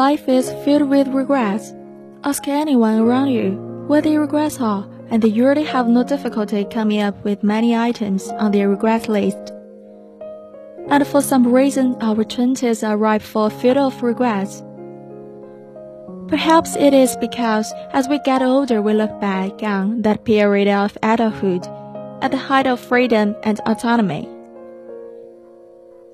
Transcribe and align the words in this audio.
Life 0.00 0.30
is 0.30 0.50
filled 0.64 0.88
with 0.88 1.08
regrets. 1.08 1.74
Ask 2.24 2.48
anyone 2.48 3.00
around 3.00 3.28
you 3.32 3.50
what 3.86 4.04
their 4.04 4.22
regrets 4.22 4.58
are, 4.58 4.88
and 5.10 5.20
they 5.20 5.28
usually 5.28 5.64
have 5.64 5.88
no 5.88 6.02
difficulty 6.02 6.64
coming 6.64 7.02
up 7.02 7.22
with 7.22 7.42
many 7.42 7.76
items 7.76 8.28
on 8.28 8.50
their 8.50 8.70
regret 8.70 9.10
list. 9.10 9.52
And 10.88 11.06
for 11.06 11.20
some 11.20 11.52
reason, 11.52 11.98
our 12.00 12.24
twenties 12.24 12.82
are 12.82 12.96
ripe 12.96 13.20
for 13.20 13.48
a 13.48 13.50
field 13.50 13.76
of 13.76 14.02
regrets. 14.02 14.62
Perhaps 16.28 16.76
it 16.76 16.94
is 16.94 17.14
because 17.16 17.70
as 17.92 18.08
we 18.08 18.18
get 18.20 18.40
older, 18.40 18.80
we 18.80 18.94
look 18.94 19.20
back 19.20 19.62
on 19.62 20.00
that 20.00 20.24
period 20.24 20.68
of 20.68 20.96
adulthood 21.02 21.66
at 22.22 22.30
the 22.30 22.38
height 22.38 22.66
of 22.66 22.80
freedom 22.80 23.36
and 23.42 23.60
autonomy. 23.66 24.26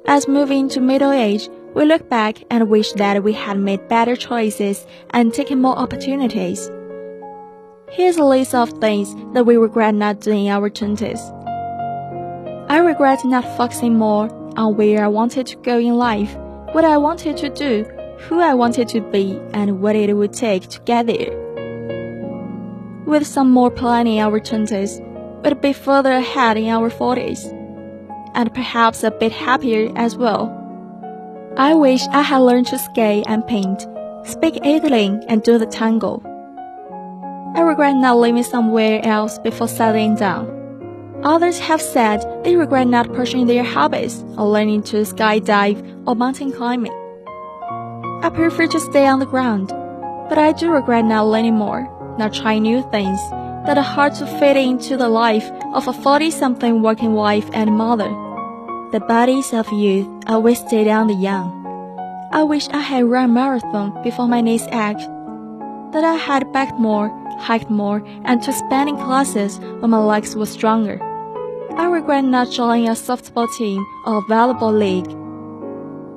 As 0.06 0.26
moving 0.26 0.68
to 0.70 0.80
middle 0.80 1.12
age, 1.12 1.48
we 1.76 1.84
look 1.84 2.08
back 2.08 2.42
and 2.50 2.70
wish 2.70 2.92
that 2.92 3.22
we 3.22 3.34
had 3.34 3.58
made 3.58 3.86
better 3.86 4.16
choices 4.16 4.86
and 5.10 5.34
taken 5.34 5.60
more 5.60 5.78
opportunities. 5.78 6.70
Here's 7.90 8.16
a 8.16 8.24
list 8.24 8.54
of 8.54 8.70
things 8.80 9.14
that 9.34 9.44
we 9.44 9.58
regret 9.58 9.94
not 9.94 10.20
doing 10.20 10.46
in 10.46 10.52
our 10.52 10.70
20s. 10.70 11.20
I 12.70 12.78
regret 12.78 13.26
not 13.26 13.44
focusing 13.58 13.94
more 13.94 14.30
on 14.56 14.78
where 14.78 15.04
I 15.04 15.08
wanted 15.08 15.46
to 15.48 15.56
go 15.56 15.78
in 15.78 15.98
life, 15.98 16.34
what 16.72 16.86
I 16.86 16.96
wanted 16.96 17.36
to 17.36 17.50
do, 17.50 17.84
who 18.20 18.40
I 18.40 18.54
wanted 18.54 18.88
to 18.88 19.02
be, 19.02 19.38
and 19.52 19.82
what 19.82 19.96
it 19.96 20.14
would 20.14 20.32
take 20.32 20.68
to 20.68 20.80
get 20.80 21.06
there. 21.06 21.36
With 23.04 23.26
some 23.26 23.50
more 23.50 23.70
planning 23.70 24.16
in 24.16 24.22
our 24.22 24.40
20s, 24.40 25.44
we'd 25.44 25.60
be 25.60 25.74
further 25.74 26.12
ahead 26.12 26.56
in 26.56 26.68
our 26.68 26.88
40s, 26.88 27.44
and 28.34 28.54
perhaps 28.54 29.04
a 29.04 29.10
bit 29.10 29.30
happier 29.30 29.92
as 29.94 30.16
well. 30.16 30.65
I 31.58 31.72
wish 31.72 32.06
I 32.08 32.20
had 32.20 32.40
learned 32.40 32.66
to 32.66 32.78
skate 32.78 33.24
and 33.26 33.46
paint, 33.46 33.86
speak 34.24 34.56
Italian, 34.56 35.24
and 35.26 35.42
do 35.42 35.56
the 35.56 35.64
tango. 35.64 36.20
I 37.54 37.62
regret 37.62 37.96
not 37.96 38.18
living 38.18 38.42
somewhere 38.42 39.00
else 39.02 39.38
before 39.38 39.66
settling 39.66 40.16
down. 40.16 40.52
Others 41.22 41.58
have 41.60 41.80
said 41.80 42.20
they 42.44 42.56
regret 42.56 42.88
not 42.88 43.10
pursuing 43.14 43.46
their 43.46 43.64
hobbies 43.64 44.22
or 44.36 44.46
learning 44.46 44.82
to 44.82 44.98
skydive 44.98 45.80
or 46.06 46.14
mountain 46.14 46.52
climbing. 46.52 46.92
I 48.22 48.28
prefer 48.34 48.66
to 48.66 48.78
stay 48.78 49.06
on 49.06 49.20
the 49.20 49.24
ground, 49.24 49.68
but 50.28 50.36
I 50.36 50.52
do 50.52 50.70
regret 50.70 51.06
not 51.06 51.26
learning 51.26 51.54
more, 51.54 51.88
not 52.18 52.34
trying 52.34 52.64
new 52.64 52.82
things 52.90 53.18
that 53.64 53.78
are 53.78 53.94
hard 53.94 54.12
to 54.16 54.26
fit 54.38 54.58
into 54.58 54.98
the 54.98 55.08
life 55.08 55.50
of 55.72 55.88
a 55.88 55.94
40 55.94 56.30
something 56.32 56.82
working 56.82 57.14
wife 57.14 57.48
and 57.54 57.70
mother. 57.78 58.25
The 58.96 59.04
bodies 59.04 59.52
of 59.52 59.70
youth 59.70 60.08
are 60.26 60.40
wasted 60.40 60.88
on 60.88 61.08
the 61.08 61.12
young. 61.12 61.52
I 62.32 62.42
wish 62.44 62.66
I 62.70 62.78
had 62.78 63.04
run 63.04 63.34
marathon 63.34 63.92
before 64.02 64.26
my 64.26 64.40
knees 64.40 64.66
ached, 64.68 65.06
that 65.92 66.02
I 66.02 66.14
had 66.14 66.50
backed 66.50 66.78
more, 66.78 67.10
hiked 67.38 67.68
more, 67.68 68.02
and 68.24 68.42
took 68.42 68.54
spinning 68.54 68.96
classes 68.96 69.58
when 69.80 69.90
my 69.90 69.98
legs 69.98 70.34
were 70.34 70.46
stronger. 70.46 70.98
I 71.76 71.84
regret 71.88 72.24
not 72.24 72.50
joining 72.50 72.88
a 72.88 72.92
softball 72.92 73.54
team 73.58 73.84
or 74.06 74.16
a 74.16 74.22
volleyball 74.22 74.72
league. 74.72 75.12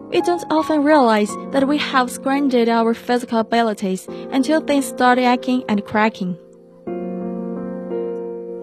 We 0.10 0.22
don't 0.22 0.50
often 0.50 0.82
realize 0.82 1.36
that 1.52 1.68
we 1.68 1.80
have 1.80 2.10
squandered 2.10 2.70
our 2.70 2.94
physical 2.94 3.40
abilities 3.40 4.08
until 4.32 4.62
things 4.62 4.86
start 4.86 5.20
aching 5.20 5.66
and 5.68 5.84
cracking. 5.84 6.38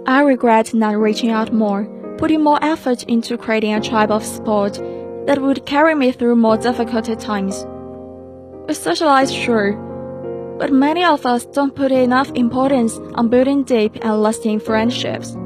I 0.06 0.22
regret 0.22 0.72
not 0.72 0.96
reaching 0.96 1.28
out 1.28 1.52
more, 1.52 1.86
putting 2.18 2.42
more 2.42 2.58
effort 2.62 3.02
into 3.04 3.36
creating 3.36 3.74
a 3.74 3.80
tribe 3.80 4.10
of 4.10 4.24
support 4.24 4.74
that 5.26 5.40
would 5.40 5.66
carry 5.66 5.94
me 5.94 6.12
through 6.12 6.36
more 6.36 6.56
difficult 6.56 7.06
times. 7.20 7.66
We 8.66 8.74
socialize, 8.74 9.32
sure, 9.32 9.72
but 10.58 10.72
many 10.72 11.04
of 11.04 11.26
us 11.26 11.44
don't 11.44 11.74
put 11.74 11.92
enough 11.92 12.30
importance 12.34 12.98
on 13.14 13.28
building 13.28 13.64
deep 13.64 13.96
and 14.02 14.22
lasting 14.22 14.60
friendships. 14.60 15.36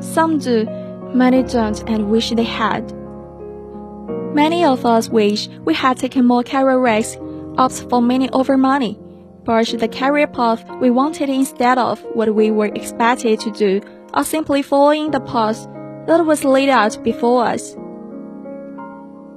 Some 0.00 0.38
do, 0.38 0.66
many 1.14 1.42
don't, 1.42 1.82
and 1.88 2.10
wish 2.10 2.30
they 2.30 2.44
had. 2.44 2.92
Many 4.34 4.64
of 4.64 4.84
us 4.84 5.08
wish 5.08 5.48
we 5.64 5.74
had 5.74 5.98
taken 5.98 6.26
more 6.26 6.42
career 6.42 6.78
risks, 6.78 7.18
opt 7.58 7.86
for 7.88 8.02
money 8.02 8.28
over 8.30 8.56
money, 8.56 8.98
pursued 9.44 9.80
the 9.80 9.88
career 9.88 10.26
path 10.26 10.64
we 10.80 10.90
wanted 10.90 11.28
instead 11.28 11.78
of 11.78 12.00
what 12.14 12.34
we 12.34 12.50
were 12.50 12.66
expected 12.66 13.40
to 13.40 13.50
do, 13.50 13.80
or 14.14 14.24
simply 14.24 14.62
following 14.62 15.10
the 15.10 15.20
path 15.20 15.66
that 16.06 16.24
was 16.24 16.44
laid 16.44 16.68
out 16.68 17.02
before 17.02 17.44
us. 17.46 17.76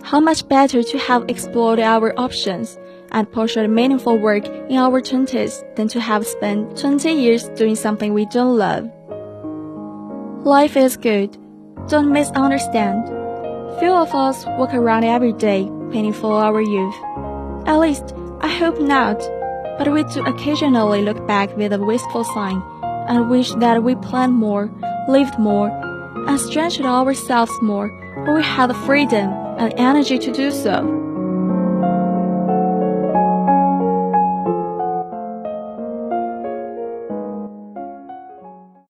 How 0.04 0.20
much 0.20 0.48
better 0.48 0.84
to 0.84 0.98
have 1.00 1.26
explored 1.28 1.80
our 1.80 2.14
options 2.20 2.78
and 3.12 3.32
pursued 3.32 3.70
meaningful 3.70 4.18
work 4.18 4.46
in 4.46 4.78
our 4.78 5.02
20s 5.02 5.76
than 5.76 5.88
to 5.88 6.00
have 6.00 6.28
spent 6.28 6.78
20 6.78 7.12
years 7.12 7.50
doing 7.50 7.76
something 7.76 8.14
we 8.14 8.26
don't 8.26 8.58
love. 8.58 8.90
Life 10.46 10.78
is 10.78 10.98
good. 10.98 11.38
Don't 11.88 12.12
misunderstand. 12.12 13.08
Few 13.80 13.92
of 13.92 14.14
us 14.14 14.46
walk 14.58 14.74
around 14.74 15.04
every 15.04 15.34
day 15.34 15.70
painting 15.92 16.14
for 16.14 16.34
our 16.34 16.62
youth. 16.62 16.96
At 17.66 17.80
least, 17.80 18.14
I 18.42 18.48
hope 18.48 18.80
not. 18.80 19.20
But 19.78 19.92
we 19.92 20.04
do 20.04 20.24
occasionally 20.26 21.02
look 21.02 21.26
back 21.28 21.56
with 21.58 21.74
a 21.74 21.84
wistful 21.84 22.24
sigh 22.24 22.62
and 23.08 23.30
wish 23.30 23.52
that 23.56 23.84
we 23.84 23.96
planned 23.96 24.34
more, 24.34 24.72
lived 25.10 25.38
more, 25.38 25.70
and 26.28 26.40
stretched 26.40 26.82
ourselves 26.82 27.52
more 27.62 27.90
when 28.26 28.36
we 28.36 28.44
had 28.44 28.68
the 28.68 28.74
freedom 28.74 29.32
and 29.58 29.74
energy 29.78 30.18
to 30.20 30.32
do 30.32 30.52
so. 30.52 31.06